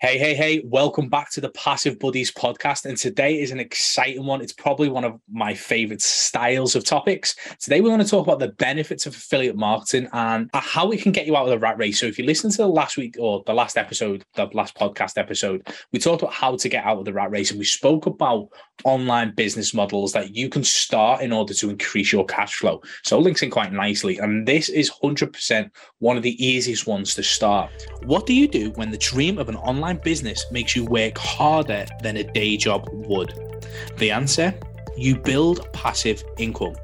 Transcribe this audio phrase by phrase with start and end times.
[0.00, 2.84] Hey, hey, hey, welcome back to the Passive Buddies podcast.
[2.84, 4.40] And today is an exciting one.
[4.40, 7.34] It's probably one of my favorite styles of topics.
[7.58, 11.10] Today, we're going to talk about the benefits of affiliate marketing and how it can
[11.10, 11.98] get you out of the rat race.
[11.98, 15.18] So, if you listen to the last week or the last episode, the last podcast
[15.18, 18.06] episode, we talked about how to get out of the rat race and we spoke
[18.06, 18.50] about
[18.84, 22.80] online business models that you can start in order to increase your cash flow.
[23.02, 24.18] So, links in quite nicely.
[24.18, 27.72] And this is 100% one of the easiest ones to start.
[28.04, 31.16] What do you do when the dream of an online online business makes you work
[31.16, 33.32] harder than a day job would?
[33.96, 34.52] The answer
[34.98, 36.74] you build passive income.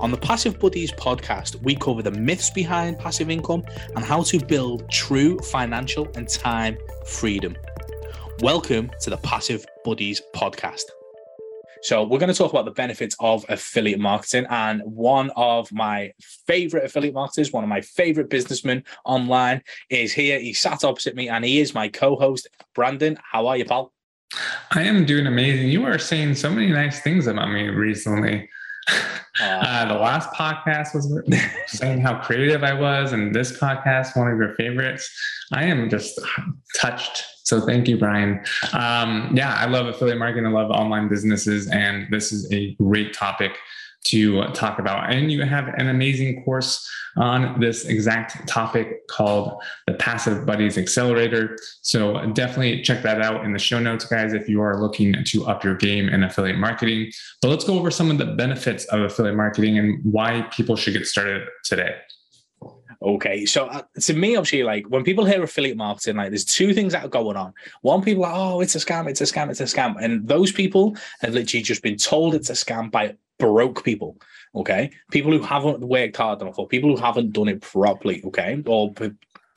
[0.00, 3.62] On the Passive Buddies podcast, we cover the myths behind passive income
[3.94, 7.54] and how to build true financial and time freedom.
[8.40, 10.84] Welcome to the Passive Buddies podcast.
[11.82, 14.46] So, we're going to talk about the benefits of affiliate marketing.
[14.50, 16.12] And one of my
[16.46, 20.38] favorite affiliate marketers, one of my favorite businessmen online is here.
[20.38, 23.18] He sat opposite me and he is my co host, Brandon.
[23.22, 23.92] How are you, pal?
[24.72, 25.68] I am doing amazing.
[25.68, 28.48] You are saying so many nice things about me recently.
[29.40, 31.08] Uh, the last podcast was
[31.66, 35.08] saying how creative I was, and this podcast, one of your favorites.
[35.52, 36.20] I am just
[36.76, 37.24] touched.
[37.50, 38.38] So thank you, Brian.
[38.72, 40.46] Um, yeah, I love affiliate marketing.
[40.46, 43.58] I love online businesses, and this is a great topic
[44.04, 45.12] to talk about.
[45.12, 51.58] And you have an amazing course on this exact topic called the Passive Buddies Accelerator.
[51.82, 55.44] So definitely check that out in the show notes, guys, if you are looking to
[55.46, 57.10] up your game in affiliate marketing.
[57.42, 60.94] But let's go over some of the benefits of affiliate marketing and why people should
[60.94, 61.96] get started today.
[63.02, 66.74] Okay, so uh, to me, obviously, like when people hear affiliate marketing, like there's two
[66.74, 67.54] things that are going on.
[67.80, 70.52] One, people are, oh, it's a scam, it's a scam, it's a scam, and those
[70.52, 74.18] people have literally just been told it's a scam by broke people.
[74.54, 78.22] Okay, people who haven't worked hard enough, or people who haven't done it properly.
[78.26, 78.92] Okay, or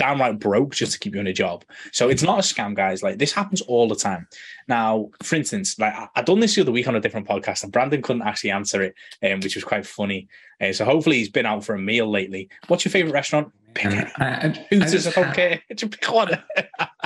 [0.04, 1.64] downright broke just to keep you in a job.
[1.94, 3.02] So it's not a scam, guys.
[3.02, 4.28] Like this happens all the time.
[4.68, 7.64] Now, for instance, like I, I done this the other week on a different podcast,
[7.64, 10.28] and Brandon couldn't actually answer it, um, which was quite funny.
[10.60, 12.50] Uh, so hopefully he's been out for a meal lately.
[12.68, 13.54] What's your favorite restaurant?
[13.76, 14.08] Pick it.
[14.18, 15.34] I, I, I, just, I don't.
[15.92, 16.34] Pick one.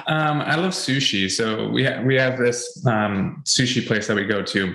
[0.07, 1.29] um, I love sushi.
[1.29, 4.73] So we ha- we have this um, sushi place that we go to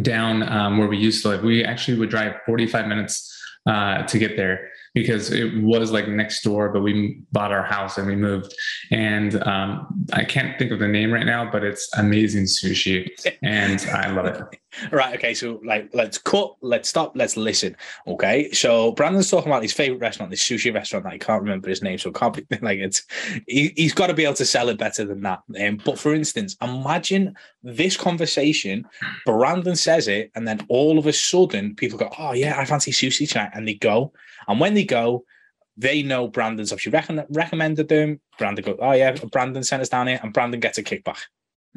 [0.00, 1.42] down um, where we used to live.
[1.42, 3.32] We actually would drive 45 minutes
[3.66, 7.98] uh, to get there because it was like next door, but we bought our house
[7.98, 8.54] and we moved.
[8.90, 13.06] And um, I can't think of the name right now, but it's amazing sushi,
[13.42, 14.58] and I love it.
[14.90, 15.14] Right.
[15.16, 15.34] Okay.
[15.34, 16.54] So, like, let's cut.
[16.60, 17.12] Let's stop.
[17.14, 17.76] Let's listen.
[18.06, 18.50] Okay.
[18.52, 21.82] So, Brandon's talking about his favorite restaurant, this sushi restaurant that I can't remember his
[21.82, 21.98] name.
[21.98, 23.04] So, can't be like it's.
[23.46, 25.42] He, has got to be able to sell it better than that.
[25.60, 28.86] Um, but for instance, imagine this conversation.
[29.24, 32.92] Brandon says it, and then all of a sudden, people go, "Oh yeah, I fancy
[32.92, 34.12] sushi tonight," and they go.
[34.48, 35.24] And when they go,
[35.76, 38.20] they know Brandon's rec- recommended them.
[38.38, 41.18] Brandon goes, "Oh yeah, Brandon sent us down here," and Brandon gets a kickback.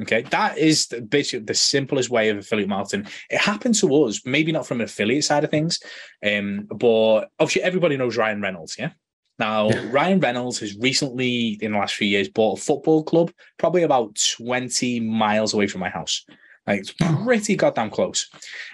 [0.02, 3.06] Okay, that is the, basically the simplest way of affiliate marketing.
[3.28, 5.80] It happened to us, maybe not from an affiliate side of things,
[6.26, 8.76] um, but obviously everybody knows Ryan Reynolds.
[8.78, 8.90] Yeah.
[9.38, 9.88] Now, yeah.
[9.90, 14.18] Ryan Reynolds has recently, in the last few years, bought a football club, probably about
[14.38, 16.24] 20 miles away from my house.
[16.66, 18.28] Like it's pretty goddamn close.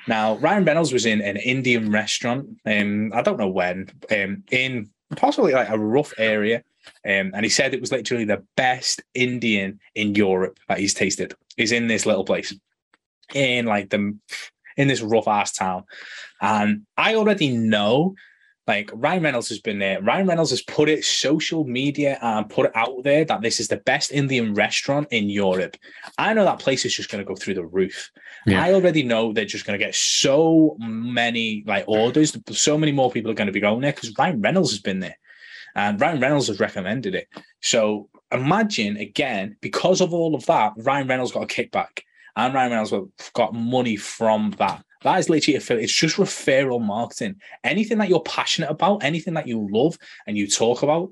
[0.06, 4.91] Now, Ryan Reynolds was in an Indian restaurant, um, I don't know when, um, in
[5.15, 6.65] possibly like a rough area
[7.04, 11.34] um, and he said it was literally the best Indian in Europe that he's tasted.
[11.56, 12.54] Is in this little place,
[13.34, 14.16] in like the
[14.76, 15.84] in this rough ass town.
[16.41, 18.14] And I already know,
[18.66, 20.02] like Ryan Reynolds has been there.
[20.02, 23.68] Ryan Reynolds has put it social media and put it out there that this is
[23.68, 25.76] the best Indian restaurant in Europe.
[26.18, 28.10] I know that place is just going to go through the roof.
[28.47, 28.62] Yeah.
[28.62, 32.36] I already know they're just going to get so many like orders.
[32.50, 35.00] So many more people are going to be going there because Ryan Reynolds has been
[35.00, 35.16] there.
[35.76, 37.28] And Ryan Reynolds has recommended it.
[37.60, 42.00] So imagine again, because of all of that, Ryan Reynolds got a kickback
[42.34, 42.92] and Ryan Reynolds
[43.34, 44.82] got money from that.
[45.03, 47.36] That is literally a it's just referral marketing.
[47.62, 51.10] Anything that you're passionate about, anything that you love and you talk about,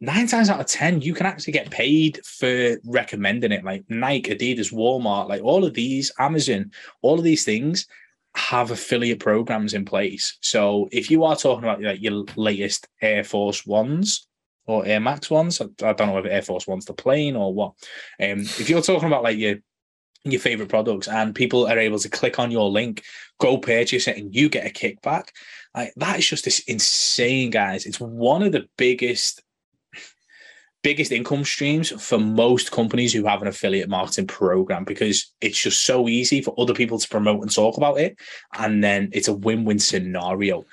[0.00, 3.64] nine times out of ten, you can actually get paid for recommending it.
[3.64, 6.70] Like Nike, Adidas, Walmart, like all of these, Amazon,
[7.02, 7.88] all of these things
[8.36, 10.36] have affiliate programs in place.
[10.42, 14.28] So if you are talking about like your latest Air Force Ones
[14.66, 17.52] or Air Max ones, I, I don't know if Air Force One's the plane or
[17.52, 17.72] what.
[18.20, 19.56] Um, if you're talking about like your
[20.24, 23.04] your favorite products and people are able to click on your link,
[23.38, 25.28] go purchase it, and you get a kickback,
[25.74, 27.86] like that is just this insane, guys.
[27.86, 29.42] It's one of the biggest
[30.86, 35.84] biggest income streams for most companies who have an affiliate marketing program because it's just
[35.84, 38.16] so easy for other people to promote and talk about it.
[38.56, 40.64] And then it's a win win scenario.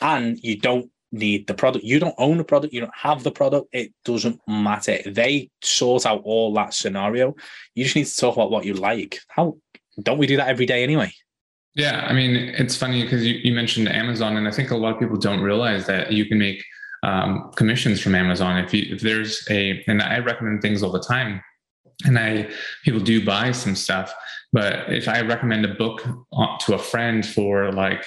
[0.00, 1.84] And you don't need the product.
[1.84, 2.74] You don't own the product.
[2.74, 3.68] You don't have the product.
[3.70, 4.98] It doesn't matter.
[5.06, 7.36] They sort out all that scenario.
[7.76, 9.20] You just need to talk about what you like.
[9.28, 9.56] How
[10.02, 11.12] don't we do that every day anyway?
[11.76, 14.94] Yeah, I mean, it's funny because you, you mentioned Amazon, and I think a lot
[14.94, 16.60] of people don't realize that you can make
[17.02, 18.58] um, commissions from Amazon.
[18.58, 21.42] If you, if there's a, and I recommend things all the time,
[22.04, 22.50] and I
[22.84, 24.14] people do buy some stuff,
[24.52, 26.02] but if I recommend a book
[26.60, 28.04] to a friend for like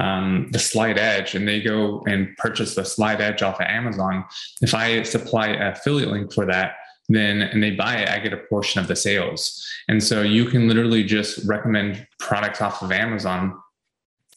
[0.00, 4.24] um, the Slight Edge, and they go and purchase the Slight Edge off of Amazon,
[4.62, 6.76] if I supply an affiliate link for that,
[7.08, 9.64] then and they buy it, I get a portion of the sales.
[9.88, 13.58] And so you can literally just recommend products off of Amazon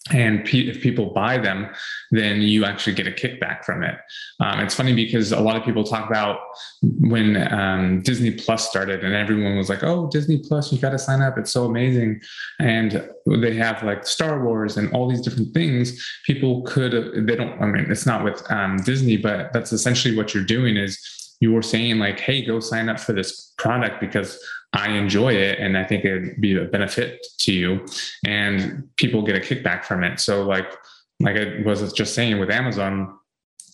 [0.09, 1.69] and if people buy them
[2.09, 3.95] then you actually get a kickback from it.
[4.39, 6.39] Um, it's funny because a lot of people talk about
[6.81, 11.00] when um, disney plus started and everyone was like oh disney plus you got to
[11.00, 11.38] sign up.
[11.38, 12.19] It's so amazing.
[12.59, 16.04] And they have like star wars and all these different things.
[16.25, 20.33] People could they don't i mean it's not with um, disney but that's essentially what
[20.33, 21.00] you're doing is
[21.39, 24.39] you were saying like hey go sign up for this product because
[24.73, 27.85] I enjoy it and I think it'd be a benefit to you
[28.25, 30.19] and people get a kickback from it.
[30.19, 30.71] So like
[31.19, 33.18] like I was just saying with Amazon,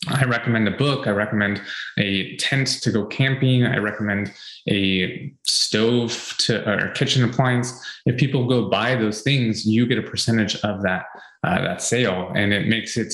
[0.08, 1.08] I recommend a book.
[1.08, 1.62] I recommend
[1.98, 3.66] a tent to go camping.
[3.66, 4.32] I recommend
[4.70, 7.74] a stove to or kitchen appliance.
[8.06, 11.06] If people go buy those things, you get a percentage of that
[11.44, 13.14] uh, that sale, and it makes it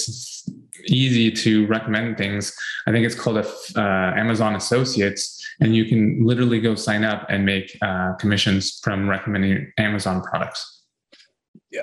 [0.88, 2.54] easy to recommend things.
[2.86, 7.26] I think it's called a uh, Amazon Associates, and you can literally go sign up
[7.30, 10.84] and make uh, commissions from recommending Amazon products.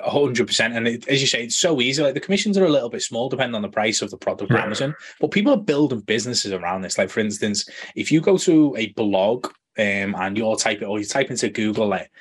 [0.03, 2.01] hundred percent, and it, as you say, it's so easy.
[2.01, 4.51] Like the commissions are a little bit small, depending on the price of the product
[4.51, 4.63] right.
[4.63, 4.95] Amazon.
[5.19, 6.97] But people are building businesses around this.
[6.97, 9.47] Like for instance, if you go to a blog
[9.77, 12.11] um, and you all type it, or you type into Google like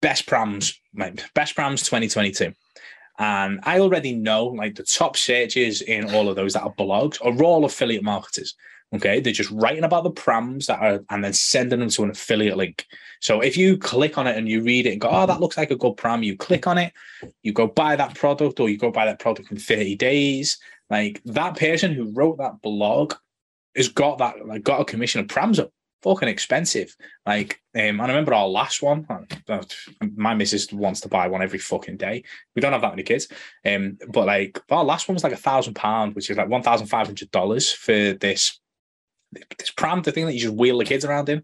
[0.00, 0.80] best prams,
[1.34, 2.52] best prams twenty twenty two.
[3.18, 7.24] And I already know like the top searches in all of those that are blogs
[7.24, 8.54] are all affiliate marketers.
[8.94, 12.10] Okay, they're just writing about the prams that are and then sending them to an
[12.10, 12.86] affiliate link.
[13.20, 15.56] So if you click on it and you read it and go, oh, that looks
[15.56, 16.92] like a good pram, you click on it,
[17.42, 20.58] you go buy that product or you go buy that product in 30 days.
[20.90, 23.14] Like that person who wrote that blog
[23.74, 25.70] has got that, like got a commission of prams up
[26.02, 26.94] fucking expensive.
[27.24, 29.06] Like, um, I remember our last one.
[30.00, 32.24] My missus wants to buy one every fucking day.
[32.54, 33.28] We don't have that many kids.
[33.64, 36.62] Um, but like our last one was like a thousand pound, which is like one
[36.62, 38.60] thousand five hundred dollars for this
[39.58, 41.38] this pram, the thing that you just wheel the kids around in.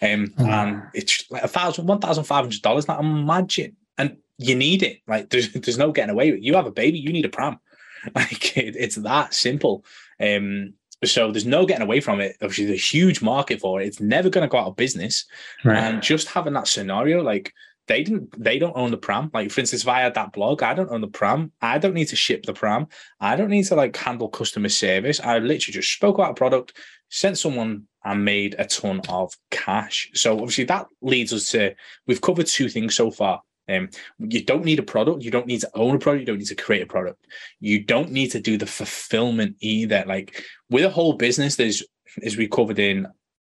[0.00, 0.48] Um, mm.
[0.48, 2.88] and it's like a thousand, one thousand five hundred dollars.
[2.88, 4.98] Like imagine, and you need it.
[5.06, 6.40] Like there's there's no getting away with.
[6.40, 6.44] It.
[6.44, 7.58] You have a baby, you need a pram.
[8.16, 9.84] Like it, it's that simple.
[10.18, 10.74] Um,
[11.04, 12.36] so there's no getting away from it.
[12.42, 13.86] Obviously, there's a huge market for it.
[13.86, 15.24] It's never going to go out of business.
[15.64, 15.78] Right.
[15.78, 17.52] And just having that scenario, like
[17.88, 19.30] they didn't, they don't own the pram.
[19.34, 21.52] Like for instance, if I had that blog, I don't own the pram.
[21.60, 22.86] I don't need to ship the pram.
[23.20, 25.20] I don't need to like handle customer service.
[25.20, 26.76] I literally just spoke about a product,
[27.12, 30.10] sent someone and made a ton of cash.
[30.14, 31.74] So obviously that leads us to
[32.06, 33.42] we've covered two things so far.
[33.68, 35.22] Um, you don't need a product.
[35.22, 36.20] You don't need to own a product.
[36.20, 37.26] You don't need to create a product.
[37.60, 40.04] You don't need to do the fulfillment either.
[40.06, 41.84] Like with a whole business, there's
[42.22, 43.06] as we covered in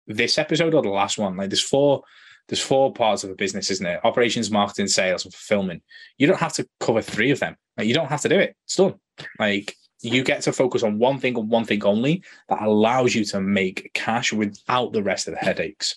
[0.07, 1.37] this episode or the last one.
[1.37, 2.03] Like there's four
[2.49, 4.01] there's four parts of a business, isn't it?
[4.03, 5.83] Operations, marketing, sales, and fulfillment.
[6.17, 7.57] You don't have to cover three of them.
[7.77, 8.57] Like you don't have to do it.
[8.65, 8.95] It's done.
[9.39, 13.25] Like you get to focus on one thing and one thing only that allows you
[13.25, 15.97] to make cash without the rest of the headaches.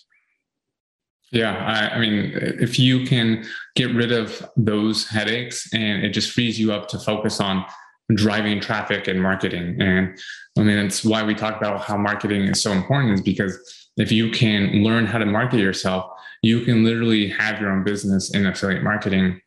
[1.32, 6.30] Yeah, I, I, mean, if you can get rid of those headaches and it just
[6.30, 7.64] frees you up to focus on
[8.14, 9.80] driving traffic and marketing.
[9.80, 10.16] And
[10.58, 13.58] I mean, it's why we talk about how marketing is so important, is because
[13.96, 16.10] if you can learn how to market yourself,
[16.42, 19.40] you can literally have your own business in affiliate marketing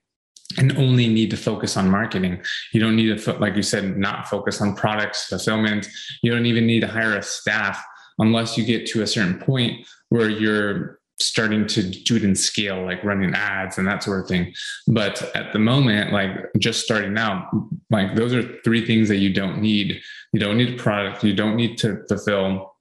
[0.58, 2.42] and only need to focus on marketing.
[2.72, 5.88] You don't need to, like you said, not focus on products, fulfillment.
[6.22, 7.84] You don't even need to hire a staff
[8.20, 12.84] unless you get to a certain point where you're starting to do it in scale,
[12.86, 14.54] like running ads and that sort of thing.
[14.88, 17.50] But at the moment, like just starting out,
[17.89, 20.00] like those are three things that you don't need.
[20.32, 22.76] You don't need a product, you don't need to fulfill.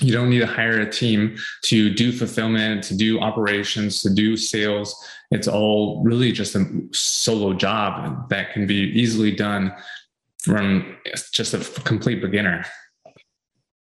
[0.00, 4.36] You don't need to hire a team to do fulfillment, to do operations, to do
[4.36, 4.94] sales.
[5.30, 9.72] It's all really just a solo job that can be easily done
[10.42, 10.96] from
[11.32, 12.64] just a complete beginner.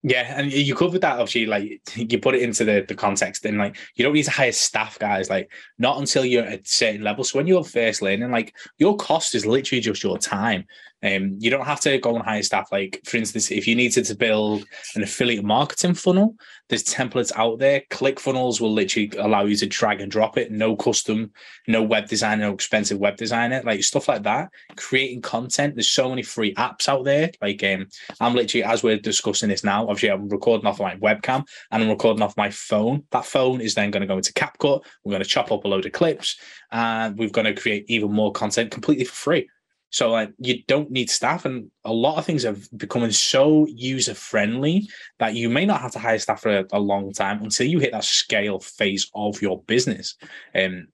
[0.07, 1.47] Yeah, and you covered that obviously.
[1.47, 4.53] Like you put it into the, the context, and like you don't need to hire
[4.53, 5.31] staff guys.
[5.31, 7.25] Like not until you're at a certain level.
[7.25, 10.67] So when you're first learning, like your cost is literally just your time.
[11.05, 12.73] Um, you don't have to go and hire staff.
[12.73, 16.35] Like, for instance, if you needed to build an affiliate marketing funnel,
[16.69, 17.83] there's templates out there.
[17.91, 20.51] ClickFunnels will literally allow you to drag and drop it.
[20.51, 21.31] No custom,
[21.69, 24.49] no web design, no expensive web designer, like stuff like that.
[24.77, 25.75] Creating content.
[25.75, 27.31] There's so many free apps out there.
[27.43, 27.87] Like, um,
[28.21, 29.83] I'm literally as we're discussing this now.
[29.83, 33.05] Obviously, I'm recording off my webcam and I'm recording off my phone.
[33.11, 34.85] That phone is then going to go into CapCut.
[35.05, 36.39] We're going to chop up a load of clips,
[36.73, 39.49] and we're going to create even more content completely for free.
[39.95, 44.13] So like you don't need staff, and a lot of things are becoming so user
[44.13, 44.89] friendly
[45.21, 47.79] that you may not have to hire staff for a, a long time until you
[47.79, 50.17] hit that scale phase of your business.
[50.53, 50.89] Um,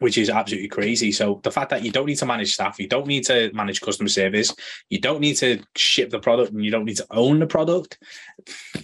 [0.00, 1.12] which is absolutely crazy.
[1.12, 3.80] So the fact that you don't need to manage staff, you don't need to manage
[3.80, 4.54] customer service,
[4.90, 7.96] you don't need to ship the product, and you don't need to own the product,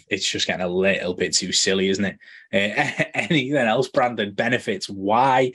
[0.09, 2.19] it's just getting a little bit too silly, isn't it?
[2.51, 4.33] Uh, anything else, Brandon?
[4.33, 4.89] Benefits?
[4.89, 5.53] Why?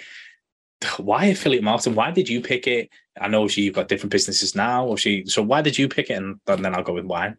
[0.97, 1.95] Why affiliate marketing?
[1.95, 2.91] Why did you pick it?
[3.19, 5.25] I know she you've got different businesses now, or she.
[5.25, 6.13] So why did you pick it?
[6.13, 7.35] And, and then I'll go with why.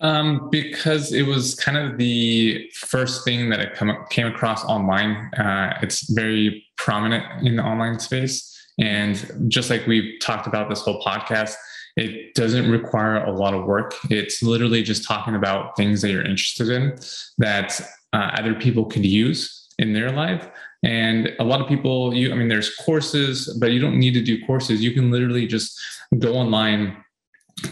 [0.00, 5.32] Um, because it was kind of the first thing that I come, came across online.
[5.34, 8.48] Uh, it's very prominent in the online space.
[8.80, 11.54] And just like we've talked about this whole podcast,
[11.96, 13.94] it doesn't require a lot of work.
[14.10, 16.98] It's literally just talking about things that you're interested in
[17.38, 17.80] that
[18.12, 20.48] uh, other people could use in their life
[20.82, 24.22] and a lot of people, you, I mean, there's courses, but you don't need to
[24.22, 24.82] do courses.
[24.82, 25.78] You can literally just
[26.18, 26.96] go online,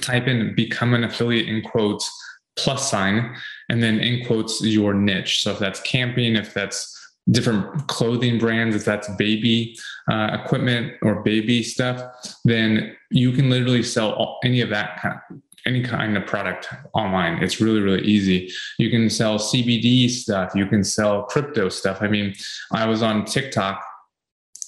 [0.01, 2.09] type in become an affiliate in quotes
[2.57, 3.35] plus sign,
[3.69, 5.43] and then in quotes your niche.
[5.43, 6.97] So if that's camping, if that's
[7.31, 9.77] different clothing brands, if that's baby
[10.11, 12.03] uh, equipment or baby stuff,
[12.45, 15.37] then you can literally sell all, any of that kind of,
[15.67, 17.43] any kind of product online.
[17.43, 18.51] It's really, really easy.
[18.79, 21.99] You can sell CBD stuff, you can sell crypto stuff.
[22.01, 22.35] I mean,
[22.73, 23.83] I was on TikTok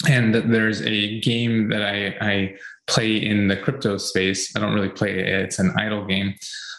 [0.09, 2.55] and there's a game that I, I
[2.87, 4.55] play in the crypto space.
[4.57, 6.35] I don't really play it, it's an idle game.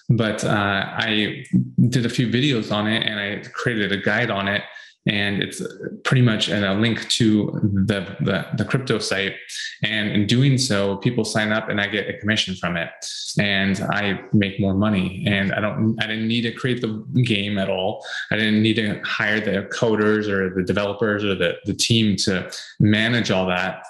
[0.10, 1.46] But uh, I
[1.89, 4.63] did a few videos on it and I created a guide on it
[5.05, 5.62] and it's
[6.03, 9.36] pretty much a link to the, the, the crypto site.
[9.83, 12.89] And in doing so people sign up and i get a commission from it.
[13.38, 15.24] And i make more money.
[15.27, 18.05] And i don't i didn't need to create the game at all.
[18.31, 22.50] I didn't need to hire the coders or the developers or the, the team to
[22.79, 23.83] manage all that.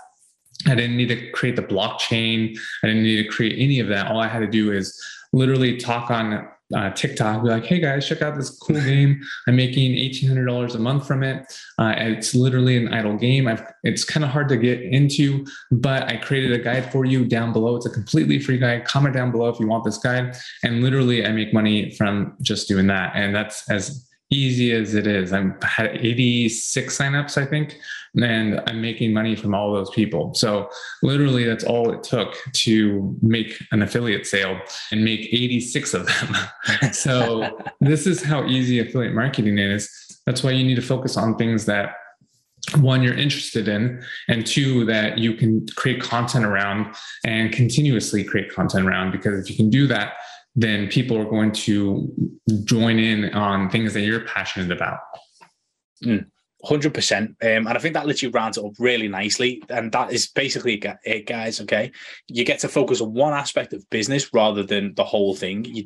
[0.66, 2.58] I didn't need to create the blockchain.
[2.84, 4.08] I didn't need to create any of that.
[4.08, 5.00] All I had to do is
[5.34, 9.22] literally talk on uh, TikTok, be like, hey guys, check out this cool game.
[9.48, 11.46] I'm making $1,800 a month from it.
[11.78, 13.48] Uh, it's literally an idle game.
[13.48, 17.26] I've, it's kind of hard to get into, but I created a guide for you
[17.26, 17.76] down below.
[17.76, 18.86] It's a completely free guide.
[18.86, 20.36] Comment down below if you want this guide.
[20.64, 23.12] And literally, I make money from just doing that.
[23.16, 25.32] And that's as easy as it is.
[25.32, 27.78] I'm had 86 signups, I think,
[28.16, 30.34] and I'm making money from all those people.
[30.34, 30.70] So
[31.02, 34.60] literally that's all it took to make an affiliate sale
[34.92, 36.36] and make 86 of them.
[36.94, 39.90] so this is how easy affiliate marketing is.
[40.26, 41.96] That's why you need to focus on things that
[42.78, 48.54] one you're interested in and two that you can create content around and continuously create
[48.54, 50.14] content around because if you can do that
[50.56, 52.12] then people are going to
[52.64, 55.00] join in on things that you're passionate about.
[56.04, 56.26] Mm.
[56.66, 60.28] 100% um, and i think that literally rounds it up really nicely and that is
[60.28, 61.92] basically it guys okay
[62.30, 65.84] you get to focus on one aspect of business rather than the whole thing you,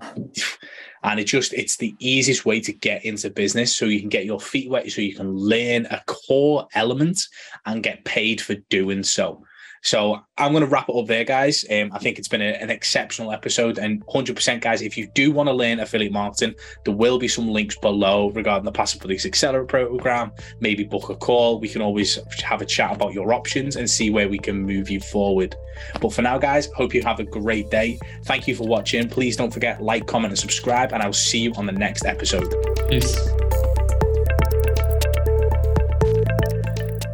[1.04, 4.26] and it just it's the easiest way to get into business so you can get
[4.26, 7.24] your feet wet so you can learn a core element
[7.66, 9.44] and get paid for doing so
[9.82, 11.66] so I'm going to wrap it up there, guys.
[11.72, 13.78] Um, I think it's been a, an exceptional episode.
[13.78, 16.56] And 100%, guys, if you do want to learn affiliate marketing,
[16.86, 20.32] there will be some links below regarding the Passive Buddies Accelerate program.
[20.60, 21.60] Maybe book a call.
[21.60, 24.90] We can always have a chat about your options and see where we can move
[24.90, 25.56] you forward.
[26.02, 28.00] But for now, guys, hope you have a great day.
[28.26, 29.10] Thank you for watching.
[29.10, 30.92] Please don't forget like, comment, and subscribe.
[30.94, 32.54] And I'll see you on the next episode.
[32.90, 33.47] Peace.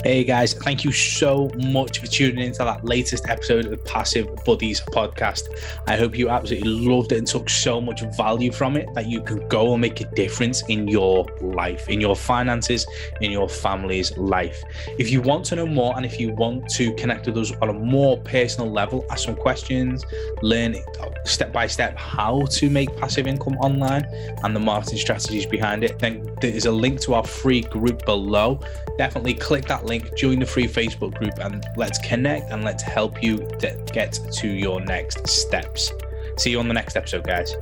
[0.04, 4.28] Hey guys, thank you so much for tuning into that latest episode of the Passive
[4.44, 5.44] Buddies podcast.
[5.88, 9.22] I hope you absolutely loved it and took so much value from it that you
[9.22, 12.86] can go and make a difference in your life, in your finances,
[13.22, 14.62] in your family's life.
[15.00, 17.70] If you want to know more and if you want to connect with us on
[17.70, 20.04] a more personal level, ask some questions,
[20.42, 20.76] learn
[21.26, 24.06] step by step how to make passive income online
[24.44, 28.06] and the marketing strategies behind it, then there is a link to our free group
[28.06, 28.60] below.
[28.98, 33.24] Definitely click that link join the free Facebook group, and let's connect and let's help
[33.24, 35.92] you get to your next steps.
[36.38, 37.54] See you on the next episode, guys.